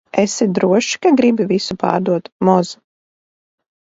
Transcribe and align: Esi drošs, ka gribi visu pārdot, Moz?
Esi 0.19 0.45
drošs, 0.59 0.87
ka 1.03 1.09
gribi 1.19 1.45
visu 1.51 1.77
pārdot, 1.83 2.31
Moz? 2.49 2.75